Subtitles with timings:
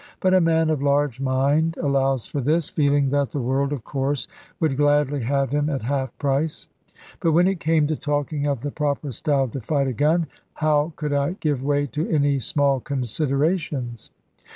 [0.19, 4.27] But a man of large mind allows for this, feeling that the world, of course,
[4.59, 6.67] would gladly have him at half price.
[7.19, 10.25] But when it came to talking of the proper style to fight a gun,
[10.55, 14.09] how could I give way to any small considerations?